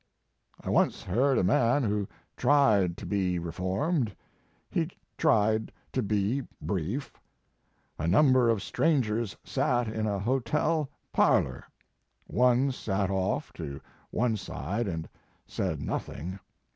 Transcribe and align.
I 0.59 0.71
once 0.71 1.03
heard 1.03 1.37
a 1.37 1.43
man 1.43 1.83
who 1.83 2.07
tried 2.35 2.97
to 2.97 3.05
be 3.05 3.37
reformed. 3.37 4.15
He 4.67 4.89
tried 5.15 5.71
to 5.93 6.01
be 6.01 6.41
brief. 6.59 7.13
A 7.99 8.07
number 8.07 8.49
of 8.49 8.63
strangers 8.63 9.37
sat 9.43 9.87
in 9.87 10.07
a 10.07 10.17
hotel 10.17 10.89
parlor. 11.13 11.65
One 12.25 12.71
sat 12.71 13.11
off 13.11 13.53
to 13.53 13.79
one 14.09 14.37
side 14.37 14.87
and 14.87 15.07
said 15.45 15.79
nothing. 15.79 16.39